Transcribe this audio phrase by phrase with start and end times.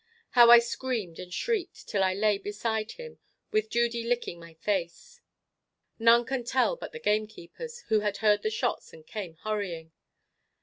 [0.31, 3.19] How I screamed and shrieked, till I lay beside him,
[3.51, 5.21] with Judy licking my face,
[5.99, 9.91] none can tell but the gamekeepers, who had heard the shots, and came hurrying.